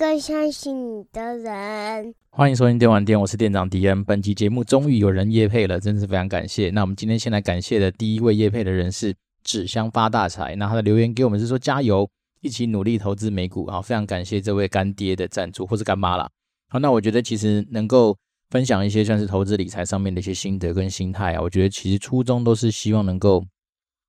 [0.00, 2.14] 更相信你的人。
[2.30, 4.02] 欢迎收听电玩店，我是店长迪恩。
[4.02, 6.70] 本期节目终于有人夜配了，真是非常感谢。
[6.70, 10.56] 那我们今天先来感谢的第一位夜配的人是纸箱发大财。
[10.56, 12.08] 那他的留言给我们是说加油，
[12.40, 13.66] 一起努力投资美股。
[13.66, 16.26] 好，非常感谢这位干爹的赞助或是干妈啦。
[16.70, 18.16] 好，那我觉得其实能够
[18.48, 23.44] 分享一些算是投资理财上面的一些心得跟心态啊，我觉得其实初衷都是希望能够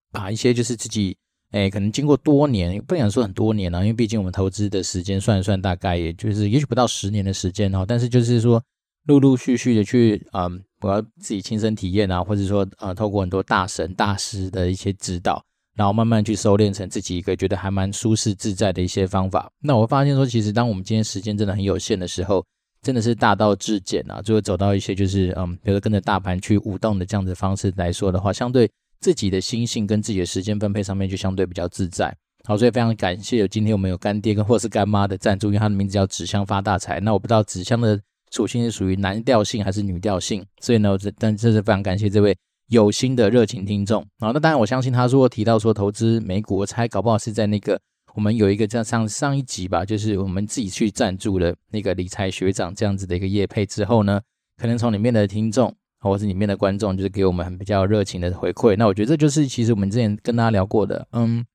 [0.10, 1.18] 把一些就是自己。
[1.52, 7.86] 哎，可能经过多年，不想说很多年了，因为毕竟我们投资的时间算一算，大概也就是也许不到十年的时间哦。
[7.86, 8.64] 但是就是说，
[9.08, 15.44] 陆陆续续的去，嗯，我要自己亲身体验啊，或者说，呃，透过很多大神大师的一些指导，
[15.76, 19.52] 然后慢慢去收敛成自己一个觉得还蛮舒适自在的一些方法。
[19.62, 22.46] 那我会发现说，其实当我们今天时间真的很有限的时候，
[22.82, 28.72] 真的是大道至简啊，就会走到一些就是，嗯，比如说跟着大盘去舞动的这样子方式来说的话，相对。
[29.02, 37.00] 自己的心性跟自己的时间分配上面就相对比较自在，好，所以非常感谢有今天我们有干爹跟或是干妈的赞助，因为他的名字叫纸箱发大财。
[37.00, 38.00] 那我不知道纸箱的
[38.32, 44.06] 属性是属于男调性还是女调性，所以呢，这但这是非常感谢这位有心的热情听众。
[44.20, 47.82] 好，那当然我相信他如果提到说投资美股，我猜搞不好是在那个
[48.14, 54.22] 我们有一个这样上上一集吧，就是我们自己去赞助的那个理财学长这样子的一个业配之后呢，
[54.58, 55.76] 可能从里面的听众。
[56.10, 58.76] 或是里面的观众，就是给我们很比较热情的回馈。
[58.76, 61.46] 那我觉得这就是其实我们之前跟大家聊过的，嗯，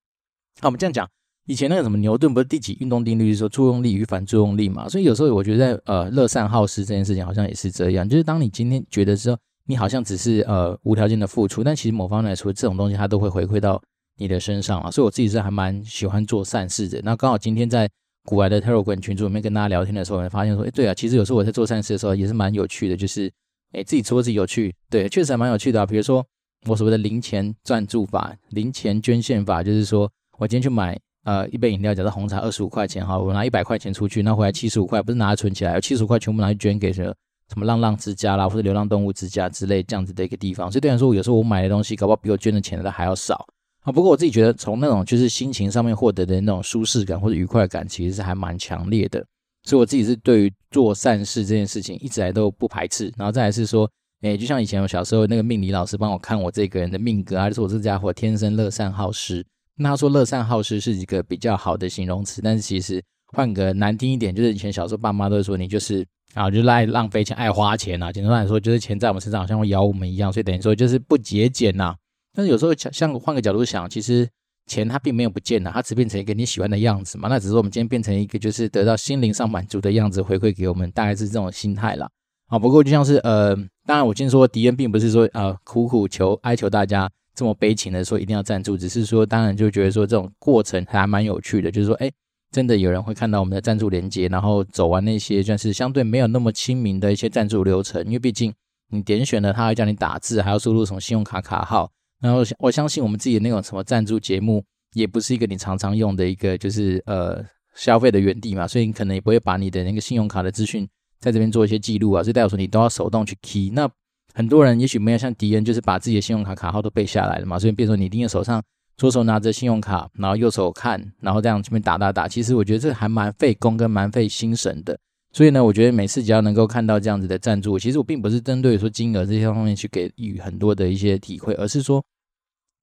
[0.61, 1.09] 好，我们这样讲，
[1.47, 4.89] 以前那个什么牛顿不是第几运动定律是说作用力与反作用力嘛？
[4.89, 9.37] 所以有时候我觉得在呃乐善好施这件事情好像也是这样，就是当你今天觉得说
[9.67, 13.83] 你好像只是呃无条件的付出，但其实某方来说这种东西它都会回馈到
[14.17, 14.91] 你的身上啊。
[14.91, 17.01] 所以我自己是还蛮喜欢做善事的。
[17.03, 17.89] 那刚好今天在
[18.25, 23.29] 股癌的 Telegram 群组里面跟大家聊天的时候，我发现说，哎，对啊，其实有时候我在做善事的时候也是蛮有趣的，就是。
[23.77, 25.85] 哎，自己说自己有趣，对，确实还蛮有趣的啊。
[25.85, 26.25] 比如说
[26.67, 37.13] 我所谓的零钱赞助法、零钱捐献法，就是说我今天去买呃一杯饮料，假设红茶二十五块钱哈，我拿一百块钱出去，那回来七十五块不是拿来存起来，有七十五块全部拿去捐给什么
[37.53, 40.73] 什么浪浪之家啦，或者流浪动物之家之类这样子的一个地方。
[40.73, 43.47] 所以对来说，有时候我买的东西，搞不好比我捐的钱的还要少
[43.83, 43.93] 啊。
[43.93, 49.23] 不过我自己觉得，从那种就是心情上面获得的那种舒适感或者愉快感，其实是还蛮强烈的。
[49.67, 53.91] 所以我自己是对于做善事这件事情一直来都不排斥，然后再来是说，
[54.23, 59.45] 诶，就像以前我小时候那个命理老师帮我看我这个人的命格啊，就是我这家伙天生乐善好施。
[59.77, 68.13] 那他说乐善好施是一个比较好的形容词，但是其实换个难听一点，就是以前小时候爸妈都会说你就是啊，就是爱浪费钱、爱花钱啊。
[68.13, 71.95] 简单来说，就是钱在我们身上好像会咬我们一样，所以等于说就是不节俭呐。
[72.33, 74.29] 但是有时候像换个角度想，其实。
[74.67, 77.29] 钱它并没有不见了，它只变成一个你喜欢的样子嘛。
[77.29, 82.09] 那只是我们今天变成一个就是得到心灵上满足的样子回馈给我们，大概是这种心态啦。
[82.49, 92.11] 啊，不过就像是呃，当然我今天说迪恩并不是说呃苦苦求哀求大家这么悲情的说一定要赞助，只是说当然就觉得说这种过程还蛮有趣的，就是说哎，
[92.53, 98.55] 真的有人会看到我们的赞助连接，然后走完那些就是相对没有那么亲民的一些赞助流程，因为毕竟
[98.91, 101.91] 你点选了，他会叫你打字，还要输入什么信用卡卡号。
[102.21, 107.45] 然后我相信我们自己的那种什么赞助节目，也不是一个你常常用的一个就是呃
[107.75, 110.89] 消费的原地嘛，所以你可能也不会把你的那个信用卡的资讯
[111.21, 113.71] 在这边做一些记录啊，所以代表说你都要手动去 key。
[113.71, 113.89] 那
[114.35, 118.63] 很多人也许没有像迪恩，就是把自己的信用卡卡号都背下来了嘛，所以变成说你盯着手上，
[118.97, 124.99] 左手拿着信用卡，然后右手看，然后这样这边打打打，其实我觉得这还蛮费工跟蛮费心神的。
[125.37, 132.03] 所以呢，我觉得每次只要能够看到这样子的赞助，其实我并不是针对说金额这些方面去给予很多的一些体会，而是说，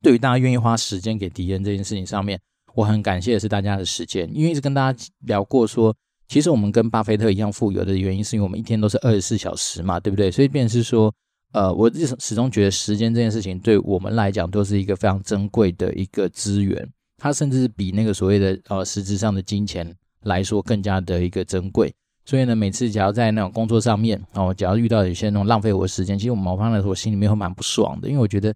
[0.03, 2.39] 对于大家愿意花时间给敌人这件事情上面，
[2.75, 5.95] 我很感谢的是大家的时间，因为一直跟大家聊过说，
[6.27, 10.29] 其实我们跟巴菲特一样富有的原因，是因为我们一天都是二十四小时嘛，对不对？
[10.29, 11.11] 所以便是说，
[11.53, 16.87] 呃，我始始终觉得时间这件事情对我们来讲都是一个非常珍贵的一个资源，
[17.17, 19.91] 它甚至比那个所谓的呃实质上的金钱
[20.21, 21.91] 来说更加的一个珍贵。
[22.25, 28.53] 所以呢，每次只要在那种工作上面，哦，只要遇到有些那种浪费我的时间，其实我某方来说，我心里面会蛮不爽的，因为我觉得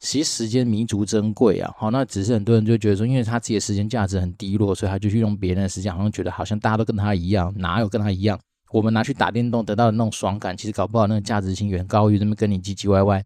[0.00, 1.70] 其实时间弥足珍贵啊。
[1.76, 8.40] 好，那只是很多人就觉得说，因为他自己的时间价值很低落，所以他就去用别人的时间，好像觉得好像大家都跟他一样，哪有跟他一样？
[8.72, 13.22] 我们拿去打电动得到的那种爽感，其实搞不好那个价值性远高于那么跟你唧唧歪歪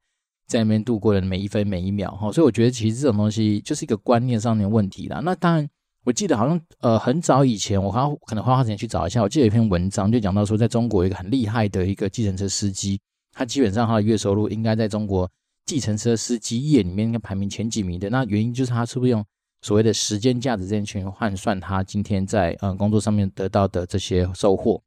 [0.48, 2.10] 在那边度过的每一分每一秒。
[2.16, 5.20] 哈，所以我觉得其实这种东西就是一个观念上面的问题啦。
[5.22, 5.68] 那当然。
[6.04, 9.22] 我记得好像呃很早以前，我好像可能花花时间去找一下。
[9.22, 13.00] 我记得有一篇文章就讲到说，在中国一个很厉害的一个计程车司机，
[13.32, 15.30] 他基本上他的月收入应该在中国
[15.64, 18.10] 计程车司机业里面应该排名前几名的。
[18.10, 19.24] 那原因就是他是不是用
[19.62, 24.82] 所谓的时间价值这件去换算他今天在嗯工作上面得到的这些收获，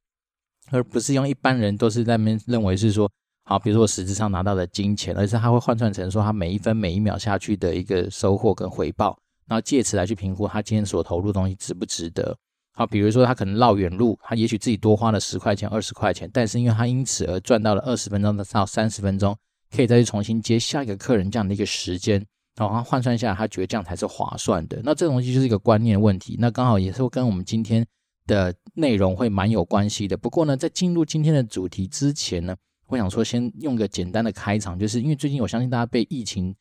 [0.70, 3.12] 而不是用一般人都是在那边认为是说，
[3.44, 9.18] 好，比如说我实质上拿到的金钱，而是他会换算成说他每一分每一秒下去的一个收获跟回报。
[9.48, 12.38] 然后借此来去评估他今天所投入的东西值不值得。
[12.74, 19.36] 好，比如说他可能绕远路，他也许自己多花了十块钱、二十块钱，但是因为他因此而赚到了二十分钟到三十分钟，
[19.76, 22.24] 可以再去重新接下一个客人这样的一个时间，
[22.56, 24.80] 然后他换算下来，他觉得这样才是划算的。
[24.84, 27.84] 那这东西就是一个观念问题，那刚好也是跟我们今天
[28.28, 30.16] 的内容会蛮有关系的。
[30.16, 32.56] 不过呢，在进入今天的主题之前呢，
[32.86, 36.56] 我想说先用个简单的开场，就是因为最近我相信大家被疫情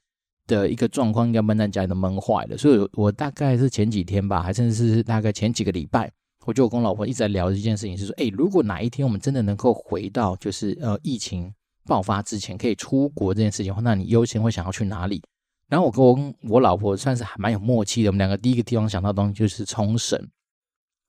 [0.47, 6.11] 的一个状况应该闷在家里都闷坏了，所以我大概是前几天吧，还甚至是大概前几个礼拜，
[6.45, 11.53] 我就跟我老婆一直在聊一件事情，是说，诶，如果哪一天我们真的能够回到就是呃疫情
[11.85, 15.23] 爆发之前可以出国这件事情的话，那你优先会想要去哪里？
[15.69, 20.29] 然后我跟我老婆算是还蛮有默契的，我们两个第一个地方想到的东西就是冲绳。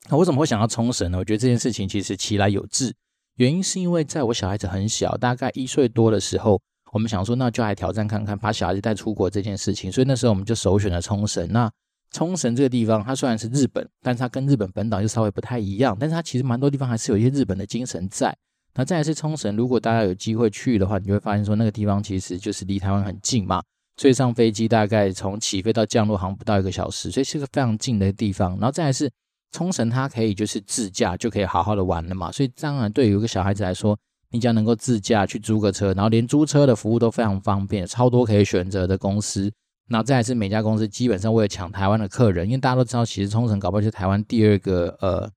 [0.10, 1.18] 那为什么会想到冲绳呢？
[1.18, 2.96] 我觉得这件事情其实其来有致，
[3.36, 6.60] 原因是因为在我小孩子很小，大概一岁多的时候。
[6.98, 9.92] 我们想说，那就来挑战看看，把小孩子带出国这件事情。
[9.92, 11.48] 所以那时候我们就首选了冲绳。
[11.52, 11.72] 那
[12.12, 15.96] 冲绳这个地方，它虽然是日本，但是它跟日本本岛又稍微不太一样。
[16.00, 18.36] 但是它其实蛮多地方还是有一些日本的精神在。
[18.74, 23.62] 那再来是冲绳，如果大家有机会去的话，你就会发现说那个地方其实就是离台湾很近嘛。
[23.98, 28.54] 所以上飞机大概从起飞到降落好像不到一个小时，所以是个非常近的地方。
[28.54, 29.08] 然后再来是
[29.52, 32.32] 冲绳，它可以就是自驾就可以好好的玩了嘛。
[32.32, 33.96] 所以当然对于一个小孩子来说，
[34.32, 39.52] 你将能够自驾去租个车，然后连租车的服务都非常方便，超多可以选择的公司。
[39.90, 45.32] 那再是每家公司基本上为了抢台湾的客人，因为大家都知道，其实冲绳搞不好是台湾第二个呃，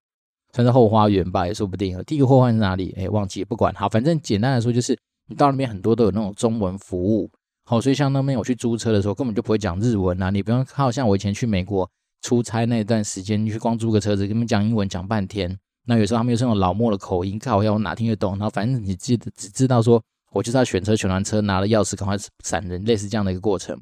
[0.52, 2.02] 算是后花园吧，也说不定。
[2.04, 2.92] 第一个后花园是哪里？
[2.98, 3.72] 哎，忘记不管。
[3.74, 4.98] 好，反正简单来说就是，
[5.28, 7.30] 你到那边很多都有那种中文服务。
[7.64, 11.88] 好，所以像那边我去租车的时候，根本就不会讲日文啊，你不用靠像我以前去美国
[12.22, 15.56] 出差那段时间，你去光租个车子，跟他们讲英文讲半天。
[15.90, 18.30] 那有时候他们又是那种老墨的口音，看我要我哪听得懂？
[18.34, 20.00] 然后反正你记得只知道说，
[20.30, 23.76] 我就是要选车选完车，拿了钥匙赶快闪人，类似这样的一个过程。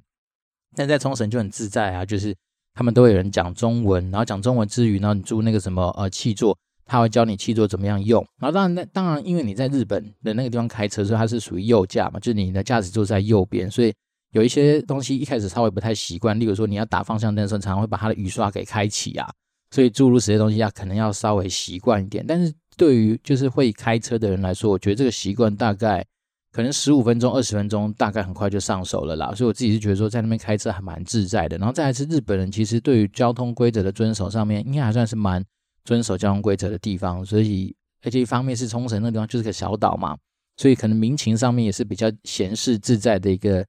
[0.75, 2.35] 但在冲绳就很自在啊，就是
[2.73, 6.57] 他们都有人讲中文，然后讲中文之余，然后你租那个什么呃汽座，
[6.87, 8.27] 他会教你汽座怎么样用。
[8.41, 13.93] 然后当然那当然，因为你在日本的那个地方开车，所以它是属于右驾嘛，就是你的驾驶座在右边，所以
[14.33, 19.29] 有一些东西一开始稍微不太习惯，例如说你要打方向灯的时候，常常会把它的雨刷给开启啊。
[19.71, 26.05] 所以诸如此类东西要可能要稍微习惯一点，但是对于就是会开车的人来说，我觉得这个习惯大概
[26.53, 29.35] 可能十五分钟、二十分钟，大概很快就上手了啦。
[29.35, 31.59] 所以我自己是觉得说，在那边开车还蛮自在的。
[31.59, 35.45] 然后再来是日本人，其实对于交通规则的遵守上面，应该还算是蛮
[35.85, 37.25] 遵守交通规则的地方。
[37.25, 40.17] 所以而且一方面是冲绳那地方就是个小岛嘛，
[40.57, 43.67] 所以可能民情上面也是比较闲适自在的一个。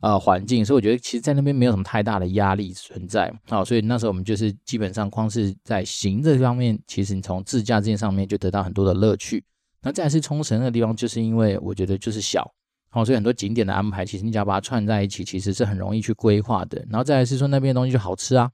[0.00, 9.44] 呃，环境，所以我觉得其实，在那边没有什么太大的压力存在，好，所以那时候我们就是基本上光是在行这方面，其实你从自驾这件上面就得到很多的乐趣。
[9.82, 12.50] 那再来是冲绳那个地方，就是因为我觉得就是小，
[12.90, 16.82] 好，所以很多景点的安排，其实你只要把它串在一起，其实是很容易去规划的。
[16.88, 18.50] 然后再来是说那边的东西就好吃啊，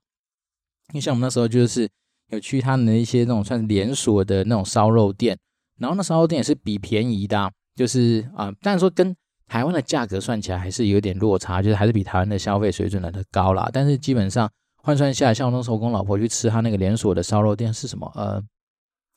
[0.93, 1.88] 因为像我们那时候就是
[2.31, 5.38] 有去他们的一些那种算是连锁的那种烧肉店，
[5.78, 9.14] 然后那烧肉店也是比便宜的啊，就是啊，但是说跟
[9.46, 13.70] 台湾的价格算起来还是有点落差，就是还是比台湾的消费水准来的高啦。
[13.72, 14.50] 但是基本上
[14.82, 18.10] 换算下来，像我那时候跟我老婆去吃他那个连锁的烧肉店是什么？
[18.17, 18.43] 呃，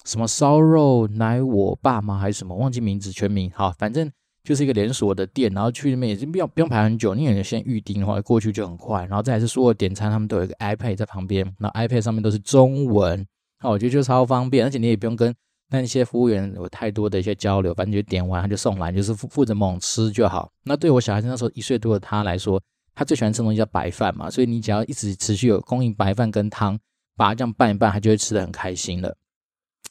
[0.05, 2.17] 什么烧肉奶我爸吗？
[2.17, 2.55] 还是什么？
[2.55, 3.51] 忘记名字全名。
[3.55, 4.12] 好，反正
[4.43, 9.05] 就是一个连锁的店，然后去那边也是不用不用排很久，你有先预订的话，过去就很快。
[9.07, 13.25] 然后再来是所有点餐，他们都有一个 iPad 在旁边，然后 iPad 上面都是中文，
[13.59, 15.36] 好，我觉得就超方便，而且你也不用跟。
[15.71, 20.51] 那一些服务员有太多的一些交流，反正就点完他就送来，就是负负责猛吃就好。
[20.63, 22.59] 那对我小孩子那时候一岁多的他来说，
[22.95, 26.75] 他最喜欢吃东西叫白饭嘛，所以你只要一直持续有供应白饭跟汤，
[27.15, 29.15] 把它这样拌一拌，他就会吃得很开心了。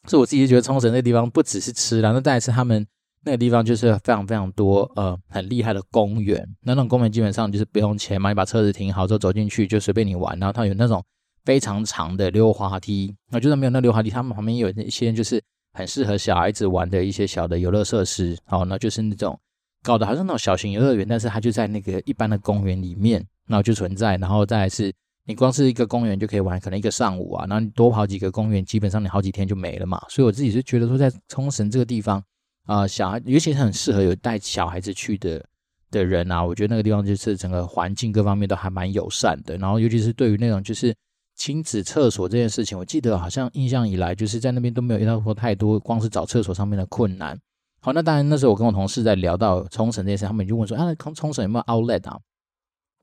[0.08, 2.84] 所以我自己就觉得冲绳那地方不只是吃，然后再来是他们
[3.24, 11.04] 那个地方就是非常非常多呃很厉害的公园，那那种公园基本上就是不用钱嘛，你把车子停好之后走进去就随便你玩，然后它有那种
[11.44, 15.40] 非常长的溜滑梯，那就算没有那溜滑梯，他们旁边也有一些就是。
[15.78, 19.38] 很适合小孩子玩的一些小的游乐设施，好，那就是那种
[19.80, 24.92] 搞得好像那种小型游乐园，但是它就在那个一般的公园里面，然后就存在，然后再是
[25.24, 30.04] 你光是一个公园就可以玩，可能一个上午啊，然后你多跑几个公园，基本上你好几天就没了嘛。
[30.08, 32.20] 所以我自己是觉得说，在冲绳这个地方
[32.66, 35.46] 啊，小孩尤其是很适合有带小孩子去的
[35.92, 40.92] 的人啊，我觉得那个地方就是整个环境各方面都还蛮友善的，然后尤其是对于那种就是。
[41.38, 47.38] 亲子厕所这件事情，我记得好像印象以来，就是在那边都没有遇到过太多，光是找厕所上面的困难。
[47.80, 52.18] 好，那当然那时候我跟我同事在聊到冲绳这件事，他们就问说：“啊，冲冲绳有没有 Outlet 啊？”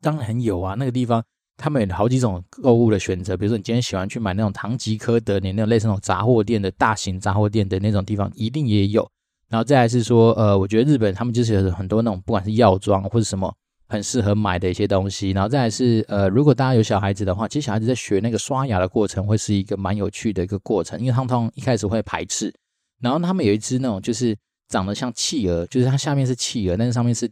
[0.02, 1.24] 当然有啊，那个地方
[1.56, 9.10] 他们有好几种购物的选择，比如说你今天喜欢去买那种唐吉诃德，你那种类似那种杂货店的大型杂货店的那种地方，一定也有。
[9.48, 13.56] 然后再来是说，呃，我觉得日本他们就是有很多那种不管是药妆或者什么
[13.88, 15.32] 很适合买的一些东西。
[15.32, 22.54] 然后再来是呃，如果大家有小孩子的话，其实小孩子在学那个刷牙的过程会是一个蛮有趣的一个过程，因为他们通常一开始会排斥，
[23.02, 24.36] 然后他们有一只那种就是
[24.68, 27.30] 长得像企鹅，就是它下面是企鹅，但是上面是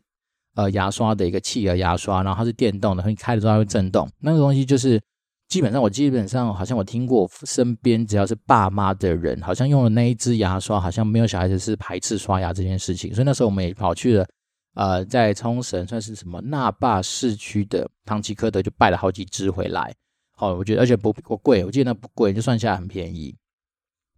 [0.56, 5.02] 呃牙刷的一个企鹅牙刷，然后它是电动的，你开的时候它会震动，那个东西就是。
[5.50, 13.14] 基本上，我基本上好像我听过身边只要是爸妈的人，好像用了那一支牙刷，好像没有小孩子是排斥刷牙这件事情。
[13.14, 14.26] 所以那时候我们也跑去了，
[14.74, 19.94] 呃，在冲绳算是什么那霸市区的唐吉诃德，就拜了好几支回来。
[20.36, 23.36] 好，我觉得而且不不贵，我记得那不贵，就算下来很便宜。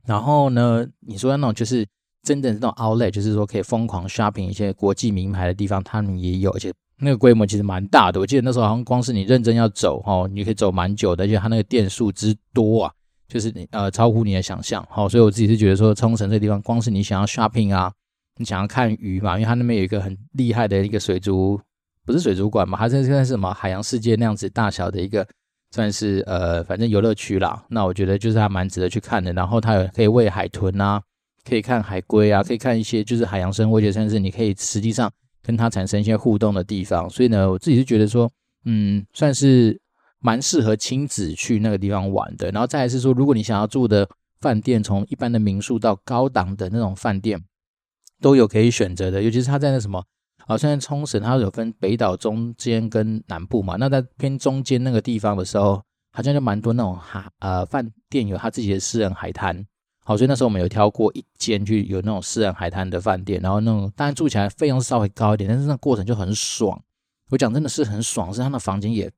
[0.06, 1.86] 然后呢，你说那种就是
[2.24, 6.74] 真的那种 outlet，就是说可以疯狂 shopping 一些国际名牌的地方，他们也有，而且。
[6.98, 12.94] 那个规模其实蛮大的，我记得那时候好像光是你认真要走哦，你可以走蛮久的，而且它那个店数之多啊，
[13.28, 14.82] 就是你呃超乎你的想象。
[14.90, 17.92] 好，所以我自己是觉得说，冲绳这地方，光是你想要 shopping 啊，
[18.38, 21.60] 你想要看鱼嘛，因为它那边有一个很厉害的一个水族，
[22.06, 25.27] 不是水族馆嘛，它这现在是什么海洋世界那样子大小的一个，
[25.72, 27.65] 算是呃反正游乐区啦。
[27.70, 29.34] 那我觉得就是还蛮值得去看的。
[29.34, 31.01] 然后它有可以喂海豚啊，
[31.44, 35.12] 可以看海龟啊，可以看一些就是海洋生物，而且甚至你可以实际上。
[35.48, 38.27] 跟它产生一些互动的地方，所以呢，我自己是觉得说，
[38.63, 39.80] 嗯，算是
[40.20, 42.50] 蛮适合亲子去那个地方玩的。
[42.50, 44.10] 然后再来是说，如果你想要住的
[44.42, 47.39] 饭店，从一般的民宿到高档的那种饭店，
[48.22, 49.22] 都有可以选择的。
[49.22, 50.03] 尤其是他在那什么，
[50.45, 53.75] 好像冲绳，它有分北岛中间跟南部嘛。
[53.77, 55.81] 那在偏中间那个地方的时候，
[56.12, 59.65] 好像就蛮多那种哈呃饭店有他自己的私人海滩。
[60.07, 66.79] 好，所以那时候我们有挑过一间去有那种私人海滩的饭店，然后那种当然住起来费用稍微高一点，但是那过程就很爽。
[67.31, 69.12] 我讲真的是很爽，是他的房间也，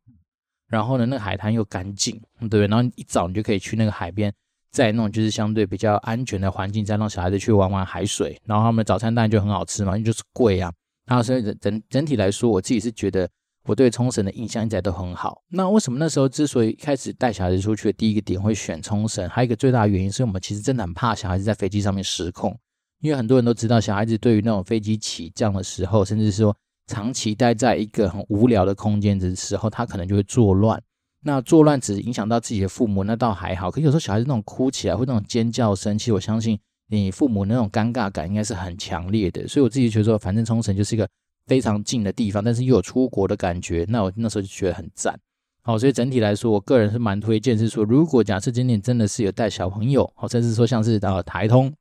[0.67, 2.67] 然后呢，那个海滩又干净，对不对？
[2.67, 4.33] 然后一早你就可以去那个海边，
[4.71, 10.71] 在那种就是相对比较安全的环境，再让小孩子去玩玩海水，然后他们的早餐当然就很好吃嘛，因为就是贵啊。
[11.05, 13.29] 然后所以整整体来说，我自己是觉得。
[13.69, 15.43] 我对冲绳的印象一直都很好。
[15.49, 22.57] 那为什么那时候之所以一开始带小孩子出去的第一个点会选冲绳，还有一个最大的原因是我们其实真的很怕小孩子在飞机上面失控，
[23.01, 26.55] 因为很多人都知道，小孩子对于那种飞机起降的时候，甚至是说
[26.85, 30.81] 长期待在一个很无聊的空间的时候，他可能就会作乱。
[31.27, 33.69] 那作乱只影响到自己的父母，那倒还好。
[33.69, 36.57] 可有时候小孩子那种哭起来或那种尖叫声，其实我相信
[36.87, 39.47] 你父母那种尴尬感应该是很强烈的。
[39.47, 41.07] 所以我自己觉得说，反正冲绳就是一个。
[41.47, 45.17] 非常近的地方，但是又有出国的感觉，那我那时候就觉得很赞。
[45.61, 51.73] 好，所以整体来说，我个人是蛮推荐，是说如果假设今年真的是有带小朋友，好甚至说像是呃台通、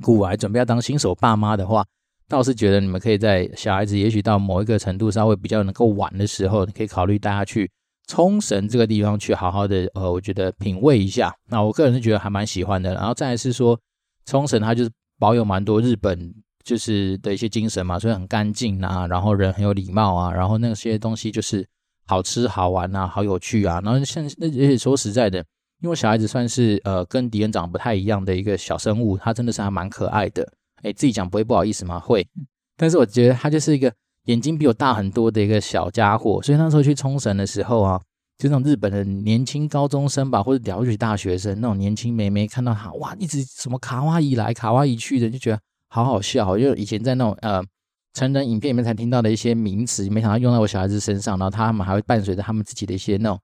[0.00, 1.84] 古来准备要当新手爸妈的话，
[2.28, 7.68] 倒是觉得你们可以在小孩子也许到某一个程度稍微比较能够玩的时候，你可以考虑带他去
[8.06, 11.34] 冲绳这个地方去好好的呃，我觉得品味一下。
[11.48, 12.94] 那我个人是觉得还蛮喜欢的。
[12.94, 13.78] 然后再来是说，
[14.26, 16.34] 冲绳它就是保有蛮多日本。
[16.64, 21.62] 就是的一些精神嘛，所以很干净啊，然后人很有礼貌啊，然后那些东西就是
[22.06, 23.82] 好吃好玩啊，好有趣啊。
[23.84, 25.44] 然后像那而且说实在的，
[25.82, 30.50] 因为小孩子算是呃跟敌人长得不太一样的一个小生物，他真的是还蛮可爱的。
[30.82, 32.00] 哎，自己讲不会不好意思吗？
[32.00, 32.26] 会，
[32.78, 33.92] 但是我觉得他就是一个
[34.24, 36.42] 眼睛比我大很多的一个小家伙。
[36.42, 38.00] 所以那时候去冲绳的时候啊，
[38.38, 45.60] 就那种日本的年轻高中生吧，或者了不起大学生那种年轻妹妹，看到他哇，一直什么卡哇伊来卡哇伊去的，就觉得。
[45.88, 47.62] 好好笑，因为以前在那种呃
[48.14, 53.38] 成人影片里面才听到的一些名词，没想到用在我小孩子身上，然后他们还会伴随着他们自己的一些那种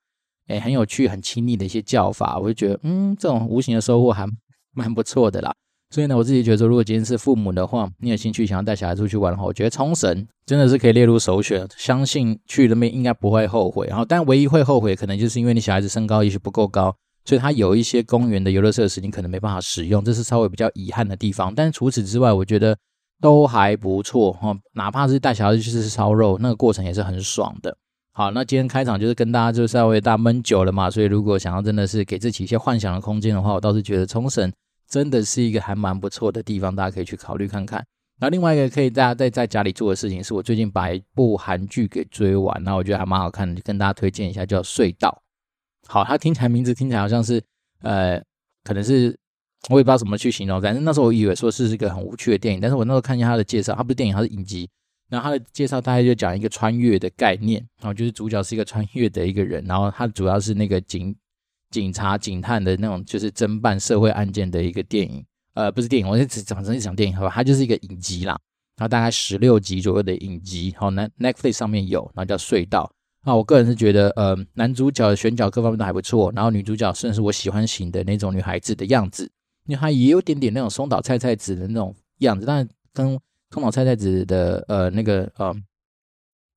[0.49, 4.27] 诶、很有趣、很亲密的一些叫法，我就觉得嗯，这种无形的收获还
[4.73, 5.55] 蛮不错的啦。
[5.91, 13.87] 所以呢，我自己觉得说，如果今天是父母的话，你有兴趣想要带小孩出去玩的话，我觉得冲绳真的是可以列入首选，相信去那边应该不会后悔。
[13.89, 16.95] 然后，但唯一会后悔，可能就是因为你小孩子身高也许不够高。
[17.25, 21.55] 所以它有一些公园的游乐设施，你可能没办法使用，这是稍微比较遗憾的地方。
[21.55, 22.77] 但除此之外，我觉得
[23.21, 24.57] 都还不错哈。
[24.75, 27.77] 哪怕是带小孩子去吃烧肉，那个过程也是很爽的。
[28.13, 34.51] 好，那今天开场就是跟大家就稍微大家闷久了嘛，所以如果想要真的是给自己一些幻想的空间的话，我倒是觉得冲绳
[34.91, 37.79] 真的是一个还蛮不错的地方，大家可以去考虑看看。
[38.19, 45.23] 然后另外一个可以大家在在家里做的事情，是我最近把一部韩剧给追完，那我觉得还蛮好看的，就跟大家推荐一下，叫《隧道》。
[45.89, 47.43] 好，它听起来名字听起来好像是，
[47.81, 48.23] 呃，
[48.65, 49.17] 可能是
[49.71, 50.61] 我也不知道怎么去形容。
[50.61, 54.69] 反正那时候我以为说是一个很无趣的电影，但是我那时候看见它的介绍，它不是电影，它是影集。
[55.09, 61.17] 然后它的介绍大概就讲一个穿越的概念，然后就是主角是一个穿越的一个人，然后他主要是那个警
[61.71, 65.25] 警察警探的那种，就是侦办社会案件的一个电影。
[65.55, 67.31] 呃，不是电影，我是只讲成一场电影，好吧？
[67.35, 68.39] 它就是一个影集啦，
[68.77, 72.91] 然后大概十六集左右的影集，好那，Netflix 上面有，然后叫隧道。
[73.23, 79.31] 啊，我个人是觉得，呃，男主角的选角各方面都还不错，然后女主角算是我喜欢型的那种女孩子的样子，
[79.67, 83.19] 因为她也有点点那种松岛菜菜子的那种样子，但是跟
[83.51, 85.55] 松岛菜菜子的呃那个呃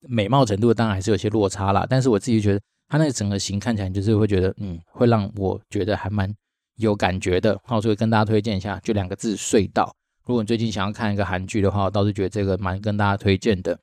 [0.08, 2.62] 美貌程度当然还是有些落差啦，但是我自己觉得
[2.93, 6.31] 它那个整个型看起来就是会觉得，嗯，会让我觉得还蛮
[6.75, 7.59] 有感觉的。
[7.65, 9.91] 好，所以跟大家推荐一下，就两个字：隧道。
[10.27, 13.73] 如果你最近想要看一个韩剧的话，我倒是觉得这个蛮跟大家推荐的。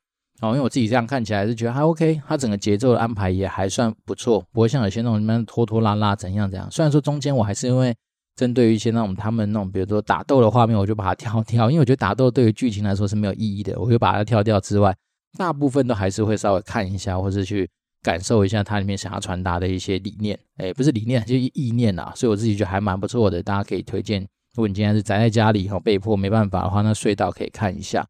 [0.42, 6.70] 哦，因为我自己这样看起来是觉得还 OK，它整个节奏的安排也还算不错，不会像有些那种什么拖拖拉拉怎样怎样。
[6.70, 7.92] 虽然说中间我还是因为
[8.36, 14.96] 针对于一些那种他们那种比如说打斗的画面，我就把它跳掉，因为我觉得打斗对于剧情来说是没有意义的，我就把它跳掉之外，
[15.36, 17.68] 大部分都还是会稍微看一下，或是去
[18.02, 20.38] 感受一下它里面想要传达的一些理念。
[20.58, 22.12] 诶，不是理念，就是意念啊。
[22.14, 24.20] 所以我自己觉得还蛮不错的，大家可以推荐。
[24.20, 28.06] 如果你今天是宅在家里哈，被迫没办法的话，那隧道可以看一下。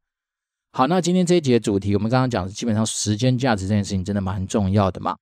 [0.72, 5.16] 好，那今天这一集的主题，我们刚刚讲的基本上时间价值这件事情真的蛮重要的嘛。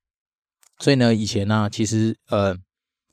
[0.79, 2.57] 所以呢，以前呢，其实呃，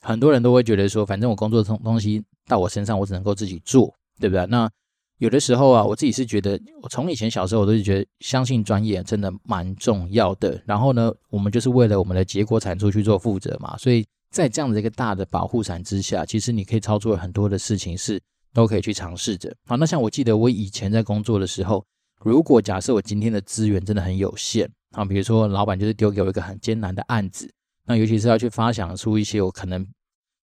[0.01, 4.45] 很多人都会觉得说，反正我工作的东东西到我身上，我只能够自己做，对不对？
[4.47, 4.69] 那
[5.19, 10.61] 有的时候啊，我自己是觉得，我从以前小时候我都是觉得，相信专业真的蛮重要的。
[10.65, 13.77] 然后呢，我们就是为了我们的结果产出去做负责嘛。
[13.77, 18.21] 所以在这样的一个大的保护伞之下，其实你可以操作很多的事情是
[18.53, 19.55] 都可以去尝试着。
[19.65, 21.85] 好，那像我记得我以前在工作的时候。
[22.23, 27.53] 如果假设我今天的资源真的很有限啊，比如说老板就是丢给我一个很艰难的案子，
[27.85, 29.85] 那尤其是要去发想出一些我可能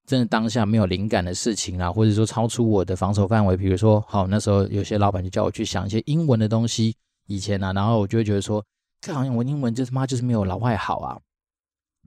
[0.06, 6.94] 真的当下没有灵感的事情啊，或者说超出我的防守范围，比如说好那时候有些老板就叫我去想一些英文的东西，
[7.26, 8.64] 以前啊，然后我就会觉得说，
[9.00, 11.18] 这好像我英文就是妈就是没有老外好啊，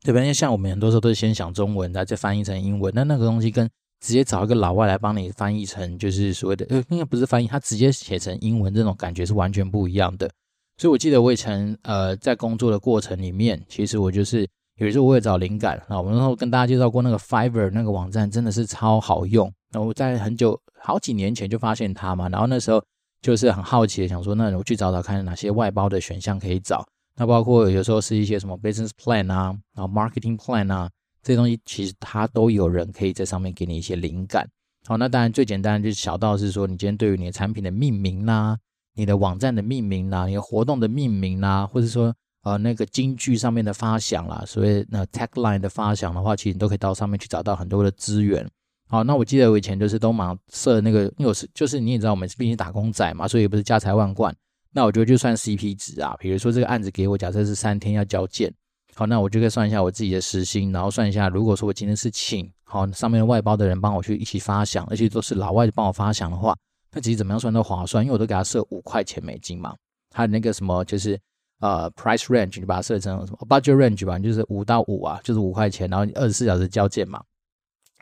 [0.03, 0.19] 对吧？
[0.19, 3.69] 因为像我们很多时候都是先想中文，然后再翻译成英文，那那个东西跟。
[4.01, 10.29] 直接找一个老外来帮你翻译成，就是所谓的呃，应该不是翻译，他直接写成英文，这种感觉是完全不一样的。
[10.77, 15.81] 所以我记得我以前呃在工作的过程里面，其实我就是有时候我也找灵感。
[15.89, 19.51] 那我那时候跟大家介绍过那个 Fiverr 那个网站，真的是超好用。
[19.71, 22.83] 那我在很久好几年前就发现它嘛，然后那时候
[23.21, 26.85] 就是很好奇的想说，那我去找找看哪些外包的选项可以找。
[27.17, 30.89] 那包括有时候是一些什么 Business Plan 啊，然后 Marketing Plan 啊。
[31.23, 34.47] 这些东西其实它都有人可以在上面给你一些灵感。
[34.87, 38.55] 好，那当然最简单就是小到是说，你今天对于你的产品的命名啦，
[38.93, 42.13] 你的网站的命名啦，你的活动的命名啦，或者说
[42.45, 48.47] 呃那个金句上面的发想啦，所以那 tagline 的发想的话，其实你都可以到上面去找到很多的资源。
[48.87, 54.33] 好，那我记得我以前就是都忙设那个，因为我是就是你也知道我们毕竟打工仔嘛，所以也不是家财万贯。
[54.71, 58.53] 那我觉得就算 CP 值啊，比如说这个案子给我，假设是三天要交件。
[58.93, 66.55] 好，那我就可以算一下我自己的时薪，然后算一下，如果说我今天是请好上面外包的人帮我去一起发想，而且都是老外帮我发想的话，
[66.93, 69.75] 那其实怎么样算都划算，因为我都给他设五块钱美金嘛，
[70.11, 71.19] 他的那个什么就是
[71.59, 77.21] 呃 price range，你把它设成什么 budget range 吧，就是五到五啊，就是五块钱，然后你二十四小时交件嘛，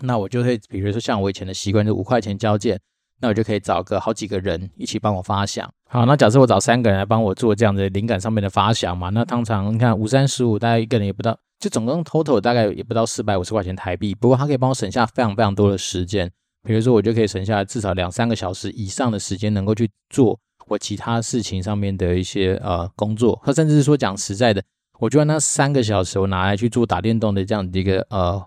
[0.02, 2.80] 那我就会比如说像我以前的习惯，就五块钱交件。
[3.22, 5.72] 那我就可以找个好几个人一起帮我发想。
[5.89, 14.13] 好，那假设我找三个人来帮我做这样的灵感上面的发想嘛，那通常你看五三十五，大概一个人也不到，就总共 total 大概也不到四百五十块钱台币。
[14.13, 16.30] 不过他可以帮我省下非常非常多的时间，
[16.63, 23.41] 比如说我就可以省下至少两三个小时以上的时间，能够去做我其他事情上面的一些呃工作。
[23.43, 24.63] 他甚至是说讲实在的，
[24.99, 28.45] 我觉得那三个小时我拿来去做打电动的这样的一个呃。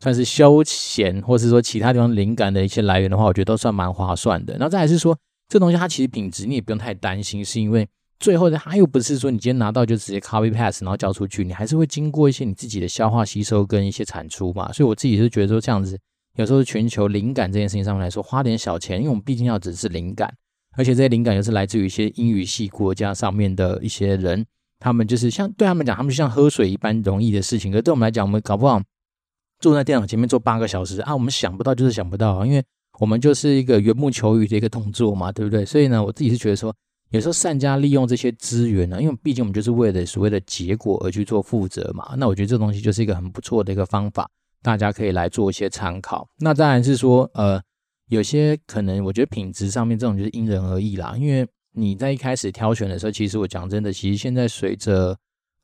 [0.00, 4.52] 算是休闲，或是说其他地方灵感的一些来源的话，我觉得都算蛮划算的。
[4.52, 7.88] 然后再来是说，这东西它其实品质你也不用太担心，是因为
[8.20, 14.70] 最后的它又不是说你今天拿到就直接 copy pass 然后交出去，你还是会经过一些你自己的消化吸收跟一些产出嘛。
[14.70, 15.98] 所以我自己是觉得说这样子，
[16.36, 20.30] 有时候全球灵感这件事情上面来说，花点小钱，因为我们毕竟要只是灵感，
[20.76, 24.44] 而且这些灵感又是来自于一些英语系国家上面的一些人，
[24.78, 28.80] 他们就是像对他们讲，他们就像喝水一般容易的事情，可对我们来讲，我们搞不好。
[29.58, 32.62] 坐在电脑前面坐八个小时啊，我们想不到就是想不到，因为
[33.00, 35.64] 我们就是一个缘木求鱼的一个动作嘛，对不对？
[35.64, 36.74] 所以呢，我自己是觉得说，
[37.10, 42.14] 有时候善加利用这些资源呢，因为毕竟我们就是为了所谓的结果而去做负责嘛。
[42.18, 44.28] 那我觉得这东西就是一个很不错的一个方法，
[44.62, 46.28] 大家可以来做一些参考。
[46.38, 47.58] 那当然是说，呃，
[48.08, 55.16] 有些可能我觉得品质上面这种就是因人而异啦，因为你在一开始挑选的时候，其实我讲真的，其实现在随着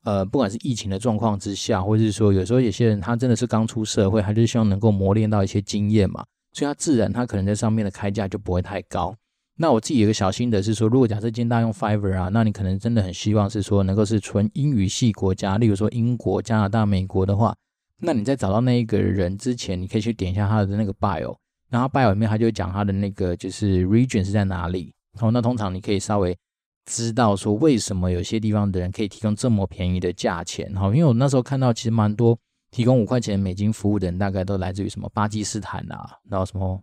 [0.03, 9.15] 呃，不管是疫情的状况之下，或者是说有时候有些人他真的是刚出社会，他就希望能够磨练到一些经验嘛，所以他自然他可能在上面的开价就不会太高。
[9.55, 17.55] 那我自己有个小心得是说，如果假设今天大家用 Fiverr 啊，那你可能真的很希望是说能够是纯英语系国家，例如说英国、加拿大、美国的话，
[18.01, 21.35] 那你在找到那一个人之前，你可以去点一下他的那个 bio，
[21.73, 24.93] 然后 bio 里面他就会讲他的那个就是 region 是在哪里。
[25.19, 26.37] 好，那通常你可以稍微。
[26.85, 30.69] 知道说为什么有些地方的人可以提供这么便宜的价钱？
[30.73, 32.37] 哈，因为我那时候看到其实蛮多
[32.71, 36.81] 提供五块钱美金服务的人，大概都来自于什么巴基斯坦啊，然后什么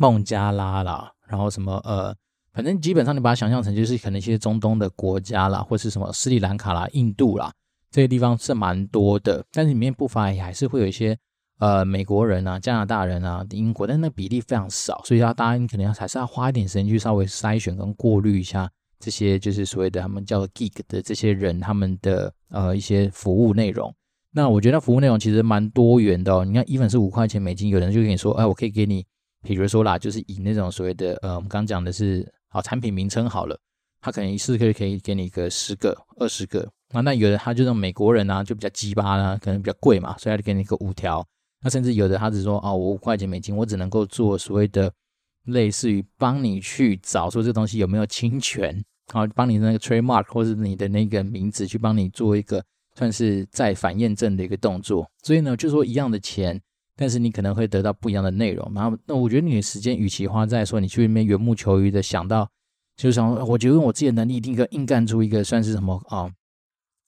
[0.00, 2.12] 孟加拉啦，然后什么呃
[2.52, 7.52] 反正基本上你把它想象成就是可能一些中东的国家啦，或是什么斯里兰卡啦、印度啦
[7.92, 11.16] 这些地方是蛮多的，但是里面不乏也还是会有一些
[11.58, 23.94] 呃美国人啊、加拿大人啊、英国，但那比例非常少，所以要大家可能要还是要花一点时间去稍微筛选跟过滤一下这些就是所谓的他们叫 geek 的这些人他们的呃一些服务内容。
[24.30, 26.44] 那我觉得服务内容其实蛮多元的哦。
[26.44, 29.06] 你看，even 是五块钱美金，有人就跟你说，哎，我可以给你，
[29.42, 32.32] 比如说啦，就是以那种所谓的呃，我们刚刚讲的是。
[32.48, 33.58] 好，产品名称好了，
[34.00, 36.70] 他可能一次可以可以给你个十个、二十个。
[36.92, 41.26] 那那有的他就那种美国人啊，就比较鸡巴啦，可能比较贵嘛，所以他就给你个五条。
[41.64, 44.92] 那甚至有的他只说哦，我五块钱美金，我只能够做所谓的
[45.46, 52.62] 类似于帮你去找说这东西有没有侵权，好，帮你那个 trademark 或是你的那个名字去帮你做一个
[52.96, 55.10] 算是再反验证的一个动作。
[55.22, 56.60] 所以呢，就说一样的钱。
[56.96, 62.48] 但是你可能会得到不一样的内容，然后那我觉得你的时间与其花在说你去那边缘木求鱼的想到，
[62.96, 66.30] 就是想我觉得我自己的能力一定可以硬干出一个算是什么啊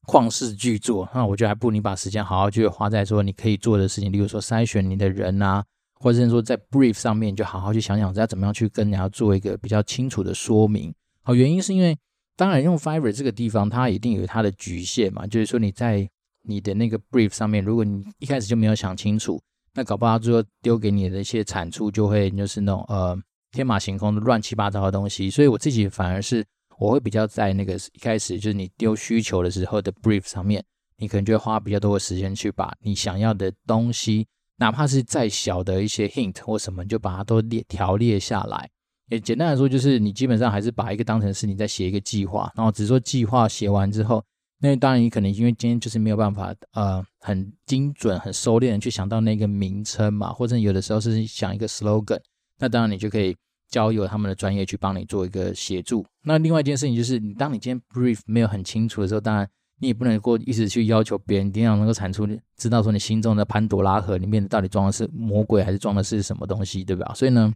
[0.07, 5.65] 旷世巨作，那我觉得还不如你把时间好好去花在说你可以做的事情，例如说筛选你的人啊，
[5.95, 10.95] 或者是说在 brief 上面就好好去想想要怎么样去跟人家做一个比较清楚的说明。
[11.23, 11.97] 好，原因是因为
[12.37, 16.09] 当然用 Fiverr 这个地方它一定有它的局限嘛，就是说你在
[16.43, 19.41] 你的那个 brief 上面，如果你一开始就没有想清楚。
[19.75, 23.15] 那搞不好最后丢给你的一些产出就会就是那种呃
[23.51, 26.43] 天马行空的乱七八糟的东西，所以我自己反而是
[26.79, 30.65] 我会比较在那个一开始就是你丢需求的时候的 brief 上面，
[30.99, 38.69] 你可能就会花比较多的时间去把你想要的东西，哪怕是再小的一些 hint 或什么，你就把它都列条列下来。
[39.09, 44.23] 也简单来说，就是你基本上还是把一个当成是你在写一个计划，然后只是说计划写完之后。
[44.59, 52.19] 那当然，你可能因为今天就是没有办法，呃，很精准、很收敛的去想到那个名称嘛，或者有的时候是想一个 slogan，
[52.59, 53.37] 那当然你就可以
[53.69, 56.05] 交由他们的专业去帮你做一个协助。
[56.23, 59.49] 那另外一件事情就是，你当你今天 brief 没有很清楚的时候，当然
[59.81, 62.27] 你也不能够一直去要求别人一定要能够产出，
[62.57, 67.13] 知道说你心中的潘朵拉盒里面到底装的是魔鬼还是装的是什么东西，对吧？
[67.15, 67.53] 所以呢，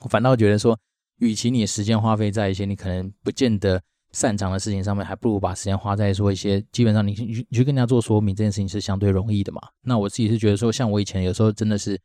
[0.00, 0.78] 我反倒觉得说，
[1.18, 3.82] 与其你时间花费在一些你可能不见得。
[4.12, 9.60] 擅长的事情上面，还不如把时间花在说一些基本上你你去跟人家做说明这件事情是相对容易的嘛。
[9.82, 12.00] 那我自己是觉得说，像我以前有时候真的是，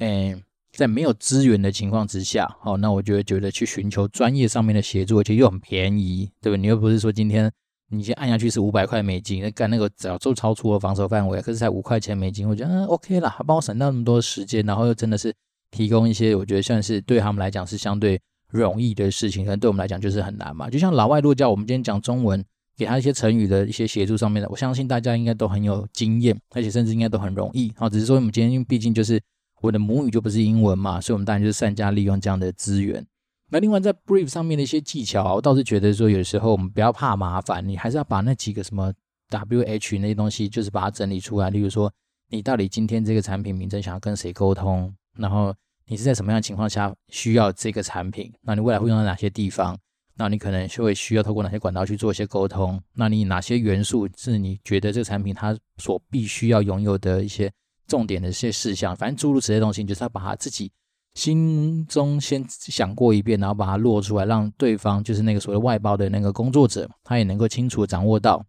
[0.00, 0.36] 诶，
[0.76, 6.60] 在没有资源的情况之下，哦，那我就会觉得去寻求专业上面的协助，而且又很便宜，对不对？
[6.60, 7.50] 你又不是说今天
[7.90, 15.34] 你先按下去是五百块美金，那干那个早就超出了防守范围，可是才五块钱美金，我觉得嗯 OK 啦，还帮我省到那么多时间，然后又真的是
[15.70, 18.20] 提供一些我觉得算是对他们来讲是相对。
[18.50, 20.70] 容易的事情，可能对我们来讲就是很难嘛。
[20.70, 22.40] 就像老外落教我们今天讲中文，
[22.76, 27.72] 给他一些成语的一些协助上面的，我相信大家应该都很有经验，而且甚至应该都很容易。
[27.76, 29.20] 好，只是说我们今天因为毕竟就是
[29.64, 33.04] 我的母语就不是英文嘛，所以我们当然就是善加利用这样的资源。
[33.50, 38.92] 那另外在 brief 上面的一些技巧，我倒是觉得说有时候我们不要怕麻烦，你还是要把那几个什么
[39.30, 41.50] WH 那些东西，就是把它整理出来。
[41.50, 41.92] 例如说，
[42.30, 45.54] 你到底今天这个产品名称想要跟谁沟通，然后。
[45.86, 48.32] 你是在什么样情况下需要这个产品？
[48.40, 49.76] 那你未来会用到哪些地方？
[50.16, 52.82] 那你可能就会需要透过哪些管道去做一些沟通？
[52.94, 57.52] 那你哪些元素是你觉得这个产品它所必须要拥有的一些
[57.86, 58.94] 重点的一些事项？
[58.94, 60.70] 反正诸如此类东西，你就是要把它自己
[61.14, 68.44] 心中先想过一遍，然后把它落出来，让对方就是那个所谓外包的那个工作者，他也能够清楚掌握到。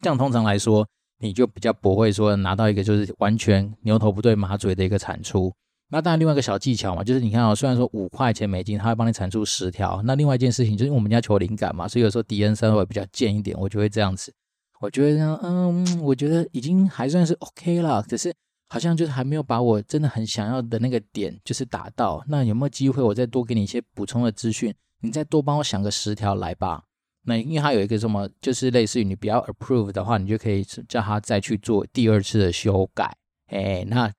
[0.00, 0.86] 这样通常来说，
[1.20, 5.52] 你就比较不会说拿到一个就是完全牛头不对马嘴的一个产出。
[5.90, 10.02] 那当然，另外一个小技巧嘛，就是你看啊，虽然说五块钱美金，他会帮你产出十条。
[10.04, 14.34] 那另外一件事情，就是因为我们家求灵感嘛，所以有时候迪恩稍微比较贱一点，我就会这样子。
[14.80, 18.34] 我觉得呢，嗯，我觉得已经还算是 OK 了，可是
[18.68, 22.24] 好像就是还没有把我真的很想要的那个点就是达到。
[22.28, 24.74] 那有没有机会我再多给你一些补充的资讯？
[25.00, 26.82] 你再多帮我想个十条来吧。
[27.26, 33.16] 那因为它有一个什么，就是类似于你不要 approve 的话，你就可以叫他再去做第二次的修改。
[33.46, 34.12] 哎，那。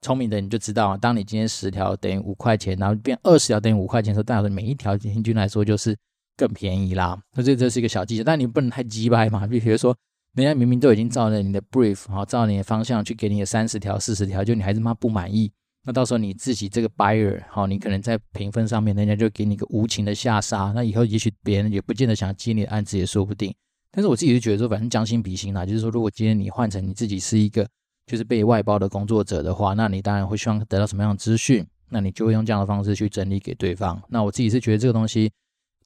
[0.00, 5.96] 聪明的你就知道，当你今天十条等于五块钱，然后变二十条等于五块钱的时候，代表每一条平均来说就是
[6.36, 7.20] 更便宜啦。
[7.32, 9.44] 那这这是一个小技巧，但你不能太鸡掰嘛。
[9.44, 9.92] 比如说，
[10.34, 15.50] 人家明明都已经照着你的 brief，好，照你的方向去给你的三十条、四十条，就你还是妈不满意，
[15.84, 20.72] 那到时候你自己这个 buyer，好，你可能在评分上面，人家就给你个无情的下杀。
[20.74, 23.54] 那以后也许别人也不见得想要接你的案子，也说不定。
[23.90, 27.68] 但是我自己就觉得说，反正将心比心啦，就是说，如果今天你换成你自己是一个。
[28.10, 34.02] 就是被外包的工作者的话，那你当然会希望得到什么样的资讯，那你就会用这样的方式去整理给对方。
[34.08, 35.30] 那我自己是觉得这个东西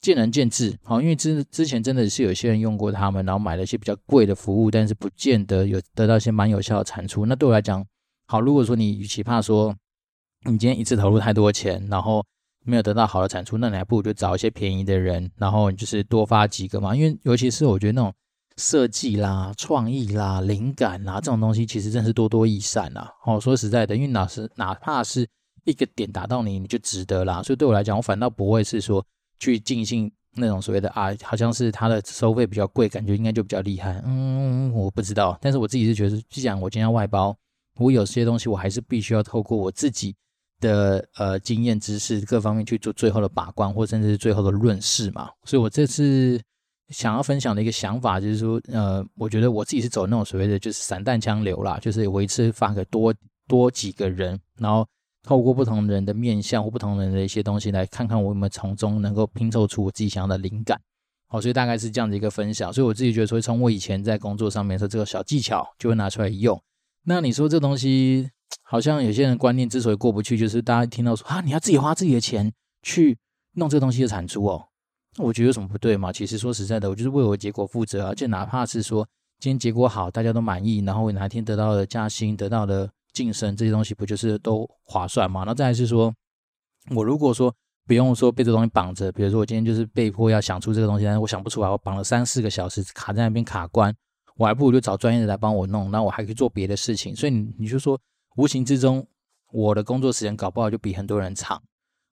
[0.03, 7.25] 见仁见智，好，因为之之前真的是有些人用过他们，然后买了一些比较贵的服务，但是不见得有得到一些蛮有效的产出。
[7.25, 7.81] 那对我来讲，
[8.27, 9.73] 好，如果说你与其怕说
[10.45, 12.21] 你今天一次投入太多钱，然后
[12.65, 16.93] 没有得到好的产出，那你还不如就找一些便宜的人，然后就是多发几个嘛。
[16.93, 18.13] 因为尤其是我觉得那种
[18.57, 23.09] 设计啦、创意啦、灵感啦这种东西，其实真是多多益善啦。
[23.25, 25.25] 哦，说实在的，因为老师哪怕是
[25.63, 27.41] 一个点打到你，你就值得啦。
[27.41, 29.05] 所以对我来讲，我反倒不会是说
[29.43, 30.11] 去尽兴。
[30.35, 34.01] 那种所谓的啊，好像是他的收费比较贵，感觉应该就比较厉害。
[34.03, 37.37] 嗯，我不知道，但是我自己是觉得，既然我今天外包，
[37.77, 40.15] 我有些东西我还是必须要透过我自己
[40.59, 45.29] 的呃经验知识各方面去做最后的把关，或甚至是最后的论事嘛。
[45.43, 46.41] 所以我这次
[46.89, 53.13] 想要分享的一个想法就是说，呃，我觉得我自己是走那种所谓的就是散弹枪流啦，就是我一次发给多
[53.47, 54.83] 多几个人，然后。
[55.23, 60.79] 透过不同人的面相或不同人的一些东西，来看看我有没有从中能够拼凑出我自己想要的灵感。
[61.27, 62.71] 好，所以大概是这样的一个分享。
[62.71, 66.61] 所以我自己觉得说，从我以前在工作上面说这个小技巧，就会拿出来用。
[67.05, 68.29] 那你说这东西，
[68.63, 73.17] 好像有些人观念之所以过不去，就是大家听到说啊，你要自己花自己的钱去
[73.53, 74.65] 弄这个东西的产出哦，
[75.17, 76.11] 我觉得有什么不对嘛？
[76.11, 78.13] 其实说实在的，我就是为我的结果负责啊。
[78.13, 79.07] 就哪怕是说
[79.39, 82.89] 今天结果好，大家都满意，然后我哪天得到了加薪，得到了。
[83.13, 85.43] 晋升这些东西不就是都划算吗？
[85.45, 86.13] 那再来是说，
[86.95, 87.53] 我如果说
[87.85, 93.95] 不用说被这东西绑着，比如说我今天就是被迫要想出这个东西，但是我想不出来，我绑了三四个小时卡在那边卡关，
[94.37, 97.15] 我还不如就找专业的来帮我弄，那我还可以做别的事情。
[97.15, 97.99] 所以你你就说，
[98.37, 99.05] 无形之中
[99.51, 101.61] 我的工作时间搞不好就比很多人长。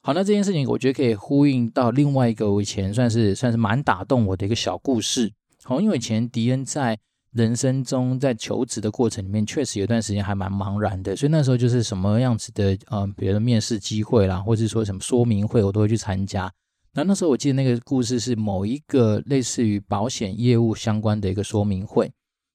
[0.04, 5.34] 好，那这件事情我觉得可以呼应到另外一个我以前算是算是蛮打动我的一个小故事。
[5.64, 7.00] 好，因为以前迪恩在。
[7.34, 16.52] 人生中在求职的过程里面，确实有段时间还蛮茫然的，所以那时候就是什么样子的，嗯、呃，比如面试机会啦，或者说什么说明会，我都会去参加。
[16.94, 22.12] 那那时候我记得那个故事是某一个类似于保险业务相关的一个说明会，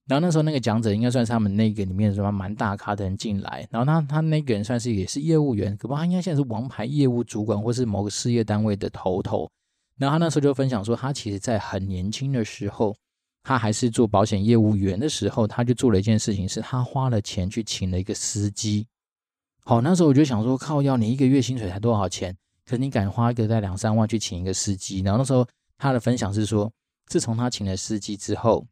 [0.06, 9.48] 然后那时候那个讲者应该算是他们那个里面什么蛮大咖的人进来，然后他他那个人算是也是业务员，可不他应该现在是王牌业务主管，或是某个事业单位的头头。
[9.96, 12.94] 然后他那时候就分享说，他其实在很年轻的时候。
[13.46, 18.88] 他还是做保险业务员的时候，他就做了一件事情，是他花了钱去请了一个司机。
[19.64, 22.37] 好，那时候我就想说，靠，要你一个月薪水才多少钱？
[22.64, 24.98] 可你敢花个在两三万去请一个司机？
[25.02, 25.46] 然后那时候
[25.78, 26.68] 他的分享是说，
[27.06, 28.66] 自从他请了司机之后，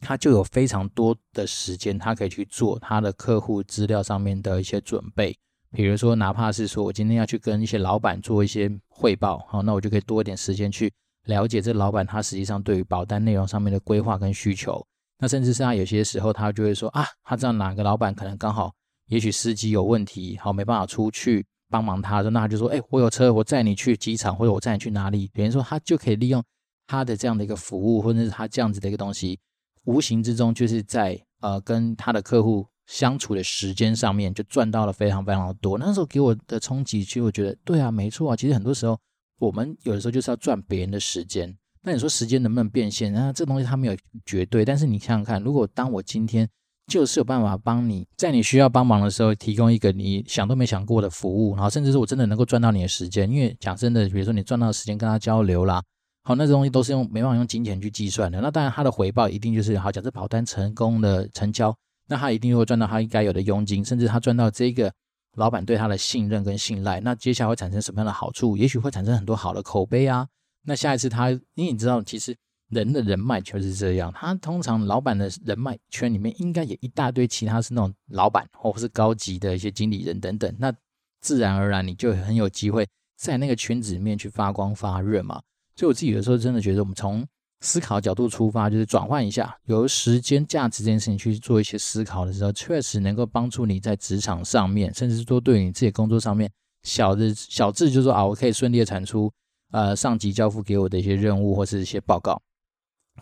[0.00, 5.38] 他就有非常多的时间，他可以去做他的客户资料上面的一些准备。
[5.70, 10.92] 比如说，哪怕是说我今天要去跟一些老板做一些汇报，好，那我就可以多一点时间去。
[11.26, 14.84] 了解这老板他实际上对于保单内容上面的规划跟需求，
[15.18, 18.72] 那甚至是他有些时候他就会说啊，他知道哪个老板可能刚好，
[19.06, 26.42] 也许司机有问题，好没办法出去帮忙他说，那他就说，哎，我有车，我载你去机场，或者我载你去哪里，等于说他就可以利用
[26.88, 29.38] 他的这样的一个服务，或者是他这样子的一个东西，
[29.84, 35.78] 无形之中就是在呃跟他的客户相处的时间上面就赚到了非常非常多。
[35.78, 38.98] 那时候给我的冲击，其实我觉得对啊，没错啊，其实很多时候。
[39.42, 41.52] 我们有的时候就是要赚别人的时间，
[41.82, 43.12] 那你说时间能不能变现？
[43.12, 46.48] 那这东西它没有绝对，但是你想想看，如果当我今天
[46.86, 55.82] 就是有办法帮你在你需要帮忙的时候提供一个你想都没想过的服务，然后甚至是我真的能够赚到你的时间，因为讲真的，比如说你赚到时间跟他交流啦，
[56.22, 58.40] 好，那这东西都是用没办法用金钱去计算的。
[58.40, 61.76] 那当然他的回报一定就是好，假设保单成功的成交，
[62.06, 64.92] 那他一定会赚到他应该有的佣金，甚至他赚到这个。
[65.36, 68.56] 老板对他的信任跟信赖，那接下来会产生什么样的好处？
[68.56, 70.28] 也许会产生很多好的口碑啊。
[70.64, 72.36] 那下一次他，因为你知道，其实
[72.68, 74.12] 人的人脉就是这样。
[74.14, 80.54] 他通常老板的人脉圈里面，应该也一大堆其他是那种老板或是高级的一些经理人等等。
[80.58, 80.72] 那
[81.20, 85.40] 自然而然，你就很有机会在那个圈子里面去发光发热嘛。
[85.74, 87.26] 所以我自己有时候真的觉得，我们从
[87.62, 96.50] 思考角度出发，就是转换一下，由时间价值这件事情去做一些思考的时候，确实能够帮助你在职场上面，甚至说对你自己工作上面
[96.82, 99.32] 小的小字，就是说啊，我可以顺利的产出
[99.70, 102.42] 呃上级交付给我的一些任务或是一些报告。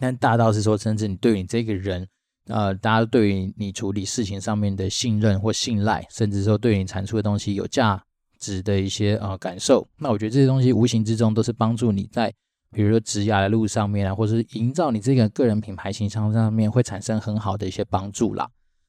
[0.00, 2.08] 但大到是说，甚至你对你这个人，
[2.46, 8.02] 呃，大家对于你处理事情上面的信任或信赖，甚至说对你产出的东西有价
[8.38, 12.32] 值的一些呃感受，那我觉得这些东西无形之中都是帮助你在。
[12.70, 18.48] 比如说，职涯的路上面啊，或者是营造你这个个人品牌形象上面，会产生很好的一些帮助啦。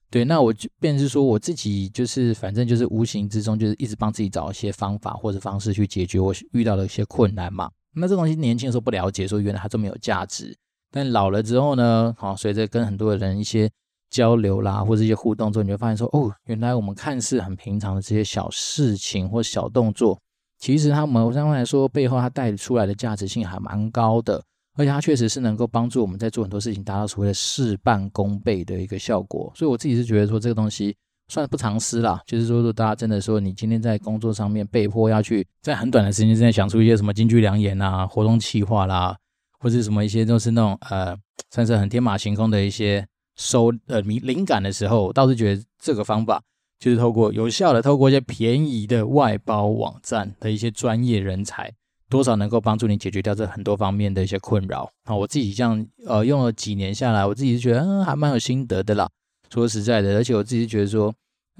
[0.09, 7.71] 对，那我就便是说，我自己就是反正就是无形之中，就是一直帮自己找一些方法或者方式去解决我遇到的一些困难嘛。
[7.95, 10.55] 那这东西年轻的时候不了解，说原来它这么有价值。
[10.91, 13.69] 但老了之后呢，好，随着跟很多人一些
[14.09, 20.19] 交流啦，或者一些互动之后，你就发现说，哦，原来我们看似很平常的这些小事情或小动作。
[20.61, 24.41] 其实他某方面来说，背后它带出来的价值性还蛮高的，
[24.77, 29.51] 而且它确实是能够帮助我们在做很多事情，达到所谓的事半功倍的一个效果。
[29.55, 30.95] 所以我自己是觉得说，这个东西
[31.29, 39.17] 算不藏私啦，就是说，如果大家真的说你今天在工作上面被迫要去在很短的时间之内想出一些什么金句良言啊、活动企划啦，
[39.59, 41.17] 或者什么一些都是那种呃，
[41.49, 43.03] 算是很天马行空的一些
[43.35, 46.39] 收呃灵灵感的时候，倒是觉得这个方法
[46.81, 51.71] 就是透过有效的透过一些便宜的外包网站的一些专业人才。
[52.09, 55.15] 多少能够帮助你解决掉这很多方面的一些困扰啊！
[55.15, 59.09] 我自己这样呃用了几年下来，我自己是觉得嗯还蛮有心得的啦。
[59.49, 61.13] 说实在的，而且我自己觉得说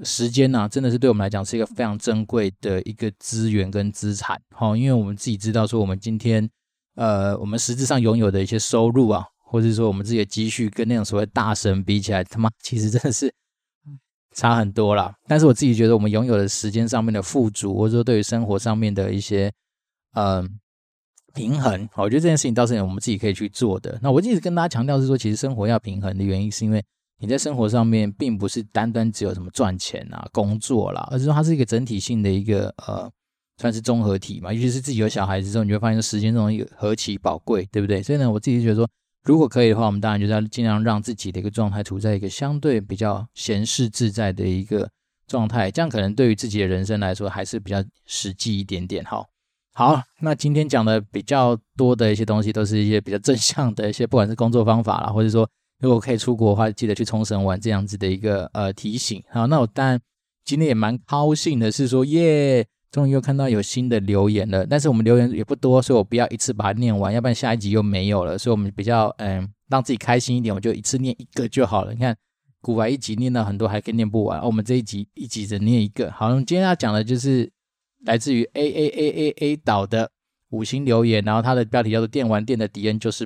[0.04, 4.38] 时间呐，真的是对我们来讲是一个非常珍贵的一个资源跟资产。
[4.54, 6.46] 好，因为我们自己知道说我们今天
[6.96, 13.32] 呃我们实质上拥有的一些收入啊，或者说我们自己的积蓄跟那种所谓大神比起来，他妈其实真的是
[14.32, 15.14] 差很多啦。
[15.26, 19.52] 但是我自己觉得我们拥有的时间上面的富足，或者说对于生活上面的一些。
[20.14, 20.46] 嗯，
[21.32, 23.98] 平衡，我觉得这件事情倒是我们自己可以去做的。
[24.02, 26.84] 那我一直跟大家强调是说，其实生活要平衡的原因，是因为
[27.18, 33.10] 你在生活上面并不是单单只有什么赚钱啊、工作啦，而是说它是一个整体性的一个呃，
[33.56, 34.52] 算是综合体嘛。
[34.52, 38.02] 尤其是自己有小孩子之后，你会发现时间这种何其宝贵，对不对？
[38.02, 38.86] 所以呢，我自己觉得说，
[39.24, 44.90] 如果可以的话，我们当然就是要尽量让自己的一个状态处在一个相对比较闲适自在的一个
[45.26, 49.24] 状态，这样可能对于自己的人生来说还是比较实际一点点哈。
[49.74, 59.22] 好，那今天讲的比较多的一些东西，都是一些比较正向的一些，不管是工作方法啦，或者说如果可以出国的话，记得去冲绳玩这样子的一个呃提醒。
[59.30, 59.98] 好，那我当然
[60.44, 64.64] 今天也蛮高兴的是说，耶，终于又看到有新的留言了。
[64.64, 68.38] 但是我们留言也不多，所以我不要一次把它念完，要不然下一集又没有了。
[68.38, 71.92] 所以我们比较嗯、让自己开心一点，我就一次念一个就好了。
[71.92, 72.16] 你看，
[72.60, 74.38] 古玩一集念到很多，还可以念不完。
[74.38, 76.12] 哦、我们这一集一集只念一个。
[76.12, 77.50] 好，我们今天要讲的就是。
[78.04, 80.10] 来自于 A A A A A 岛的
[80.48, 83.24] 五星留言，然后它的标题叫做“电玩店的敌人就是”，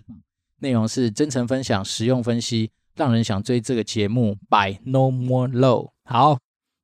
[0.60, 4.36] 内容是真诚分享、实用分析，让人想追这个节目。
[4.50, 6.36] By No More Low，好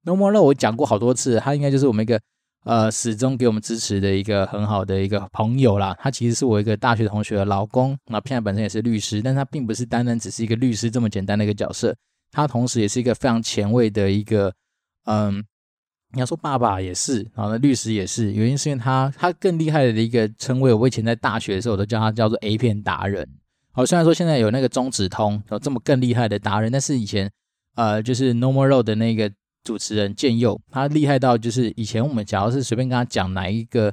[0.04, 2.18] ，No More Low 我讲过好多次，它应该就是我们一个
[2.64, 5.96] 呃始终给我们支持的一个很好的一个朋友啦。
[6.00, 11.94] 他其实是我一个大学同学的老公，那现在本身也是律师，但他并不是单单只是一个律师这么简单的一个角色，
[12.30, 14.52] 他同时也是一个非常前卫的一个
[15.06, 15.44] 嗯。
[16.14, 23.26] 你要说爸爸也是，然后呢，律师也是，原因是因为他他更厉害的一个称谓，我以前在大学的时候我都叫他叫做 A 片达人。
[23.72, 27.32] 好，虽然说现在有那个中指通有这么更厉害的达人，但是以前
[27.76, 29.32] 呃就是 No More Low 的那个
[29.64, 33.92] 主持人建佑，他厉害到就是以前我们假如是随便跟他讲哪一个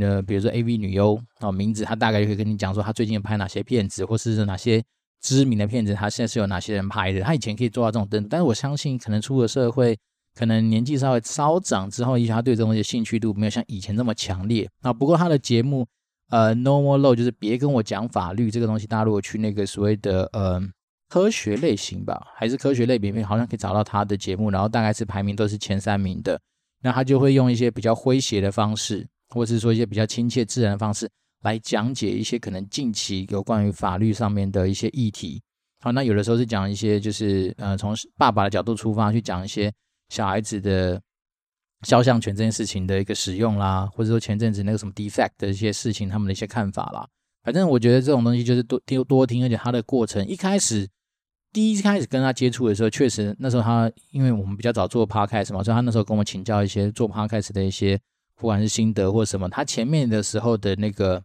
[0.00, 4.82] 呃，比如说 AV 女优哦名字，他大概就可以跟你讲说他最近拍哪些片子，或是哪些
[5.20, 7.20] 知名的片子，他现在是有哪些人拍的。
[7.20, 9.98] 他以前可以做到这种登，但是我相信可能出了社会。
[10.32, 14.92] 可能年纪稍微稍长之后，也许他对这东西兴趣度没有像以前那么强烈啊。
[14.92, 15.84] 不过他的节目，
[16.30, 20.62] 呃，No More Low 就是别跟我讲法律这个东西，大家如果去那个所谓的呃
[21.10, 26.40] 科学类型吧，还是科学类别，好像可以找到他的节目，然后大概是排名都是前三名的。
[26.80, 31.10] 那他就会用一些比较诙谐的方式，或者是说一些比较亲切自然的方式
[31.42, 35.42] 来讲解一些可能近期有关于法律上面的一些议题。
[35.80, 39.70] 好，那有的时候是讲一些就是呃从爸爸的角度出发去讲一些。
[40.10, 41.00] 小孩子的
[41.82, 47.06] 肖像权这件事情的一个使用啦，或者说前阵子那个什么 defect 的一些事情，他们的一些看法啦。
[47.44, 50.88] 反正我觉得这种东西就是多听多听，而且他的过程一开始
[51.52, 57.98] 第一开始跟他接触的时候，确实那时候他因为我们比较早做 podcast 嘛，所以他那时候跟我请教一些做 podcast 的一些
[58.36, 59.48] 不管是心得或什么。
[59.48, 61.22] 他前面的时候的那个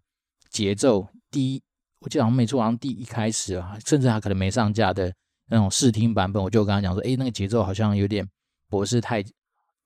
[0.50, 1.62] 节奏，第一
[2.00, 5.14] 我记得好像没错，好像第一开始啊，甚至他可能没上架的
[5.50, 8.28] 那种试听版本，我就跟他讲说，诶，那个节奏好像有点。
[8.68, 9.24] 不是太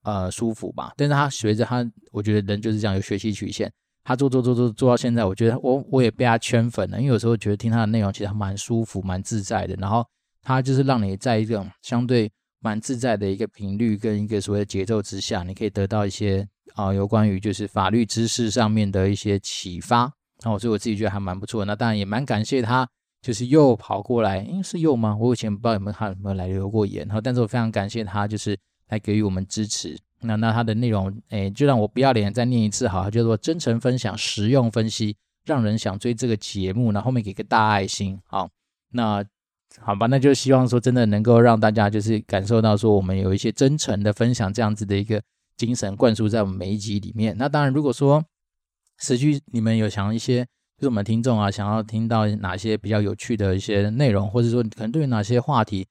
[0.03, 3.71] 呃舒服吧，但是他随着他，我觉得人就是这样有学习曲线。
[4.05, 9.75] 他做做做做做到现在，我觉得我我也被他圈粉了，因为有时候觉得听他的内容其实还蛮舒服、蛮自在的。
[9.75, 10.03] 然后
[10.41, 20.11] 他就是让你在一个相对蛮自在的一个频率跟一个所谓的节奏之下，你可以得到一些啊、有关于就是法律知识上面的一些启发。
[20.43, 21.65] 然后所以我自己觉得还蛮不错。
[21.65, 22.87] 那当然也蛮感谢他。
[23.21, 25.13] 就是又跑过来，因为，是又吗？
[25.13, 29.99] 我以前不知道有没有他有没有来留过言哈，但是我非常感谢他，就是来给予我们支持。
[30.21, 36.93] 那那他的内容，诶，就让我不要脸再念一次好，叫做真诚分享、实用分析，让人想追这个节目。
[36.93, 38.49] 那后，后面给个大爱心，好，
[38.93, 39.21] 那
[39.79, 45.21] 好吧，那就希望说真的能够让大家就是感受到说我们有一些真诚的分享这样子的一个
[45.57, 47.35] 精神灌输在我们每一集里面。
[47.37, 48.23] 那当然，如果说
[48.99, 50.45] 实际你们有想一些。
[50.79, 55.85] 就是我们听众啊，想要听到哪些比较有趣的一些内容，或者说可能对于哪些话题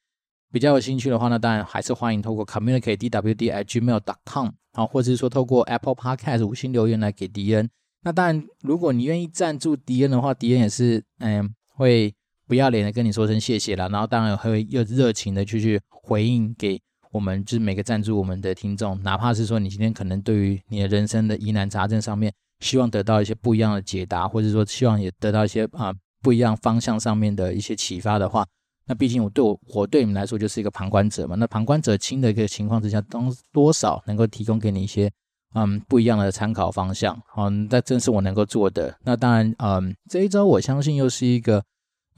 [0.51, 7.69] 比较有兴趣的话呢，当然还是欢迎透过 communicate dwd at gmail dot com 啊，或者是说透过 Apple Podcast 五星留言来给迪恩。
[8.01, 12.15] 那当然，如果你愿意赞助迪恩的话，迪恩也是嗯会
[12.49, 13.89] 不要脸的跟你说声谢谢啦。
[13.89, 16.81] 然后当然会又热情的去去回应给
[17.13, 25.93] 我们就是每个赞助我们的听众，哪怕是说你今天可能对于你的人生的疑难杂症上面，希望得到一些不一样的解答，或者说希望也得到一些啊
[26.23, 28.47] 不一样方向上面的一些启发的话，
[28.87, 31.37] 那毕竟我对我我对你们来说就是一个旁观者嘛。
[31.37, 35.11] 那旁观者清的一个情况之下，当多少能够提供给你一些
[35.55, 37.19] 嗯不一样的参考方向。
[37.37, 38.99] 嗯，那正是我能够做的。
[39.05, 41.63] 那当然，嗯，这一周我相信又是一个。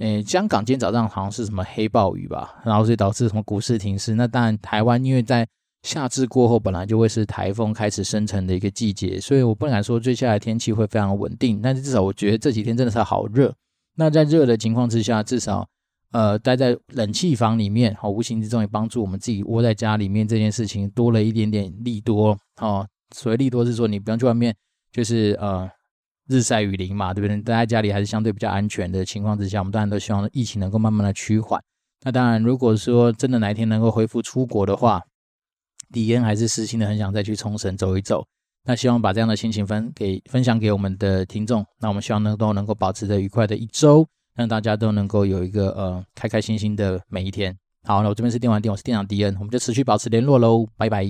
[0.01, 4.15] 诶，香港今天早上好像是什么黑暴雨吧，然后所以导致什么股市停市。
[4.15, 5.47] 那当然，台湾因为在
[5.83, 11.61] 夏至过后本来就会是台风开始生成的一个季节，所以我不敢说接下来天气会非常稳定。
[11.63, 13.55] 但是至少我觉得这几天真的是好热。
[13.97, 15.69] 那在热的情况之下，至少
[16.13, 22.35] 呃待在冷气房里面，好，无形之中也帮助我们自己窝在家里面这件事情多了一点点利多。
[22.63, 24.57] 哦，所谓利多是说你不用去外面，
[24.91, 25.71] 就是呃。
[26.31, 27.37] 日晒雨淋嘛，对不对？
[27.43, 31.61] 待在家里还是相对比较安全的情况之下，我们当然都希望疫情能够慢慢的趋缓。
[32.05, 35.03] 那当然，如果说真的哪一天能够恢复出国的话，
[35.93, 38.25] 迪恩还是私心的很想再去冲绳走一走。
[38.65, 41.67] 那希望把这样的心情分给分享给我们的听众。
[41.81, 44.07] 那我们希望能都能够保持着愉快的一周，
[44.37, 47.57] 让大家都能够有一个呃开开心心的每一天。
[47.83, 51.05] 好，那我这边是电玩店，我是店长迪恩，我们就持续保持联络喽，拜拜。